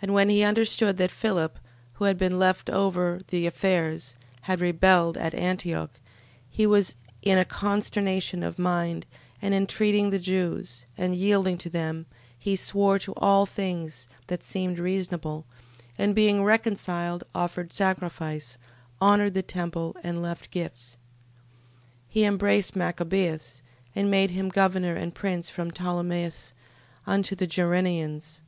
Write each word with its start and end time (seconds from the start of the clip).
And 0.00 0.14
when 0.14 0.30
he 0.30 0.42
understood 0.42 0.96
that 0.96 1.10
Philip, 1.10 1.58
who 1.96 2.06
had 2.06 2.16
been 2.16 2.38
left 2.38 2.70
over 2.70 3.20
the 3.28 3.44
affairs, 3.46 4.14
had 4.44 4.58
rebelled 4.62 5.18
at 5.18 5.34
Antioch, 5.34 6.00
he 6.48 6.66
was 6.66 6.94
in 7.20 7.36
a 7.36 7.44
consternation 7.44 8.42
of 8.42 8.58
mind, 8.58 9.04
and 9.42 9.52
intreating 9.52 10.08
the 10.08 10.18
Jews, 10.18 10.86
and 10.96 11.14
yielding 11.14 11.58
to 11.58 11.68
them, 11.68 12.06
he 12.38 12.56
swore 12.56 12.98
to 13.00 13.12
all 13.18 13.44
things 13.44 14.08
that 14.28 14.42
seemed 14.42 14.78
reasonable, 14.78 15.44
and, 15.98 16.14
being 16.14 16.42
reconciled, 16.42 17.22
offered 17.34 17.70
sacrifice, 17.70 18.56
honoured 18.98 19.34
the 19.34 19.42
temple, 19.42 19.94
and 20.02 20.22
left 20.22 20.50
gifts. 20.50 20.96
13:24. 22.08 22.08
He 22.08 22.24
embraced 22.24 22.76
Machabeus, 22.76 23.60
and 23.94 24.10
made 24.10 24.30
him 24.30 24.48
governor 24.48 24.94
and 24.94 25.14
prince 25.14 25.50
from 25.50 25.70
Ptolemais 25.70 26.54
unto 27.06 27.34
the 27.34 27.46
Gerrenians. 27.46 28.40